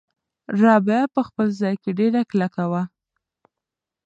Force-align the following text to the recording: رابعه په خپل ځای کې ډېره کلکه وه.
رابعه 0.61 1.05
په 1.15 1.21
خپل 1.27 1.47
ځای 1.59 1.75
کې 1.81 1.91
ډېره 1.99 2.21
کلکه 2.31 2.63
وه. 2.71 2.83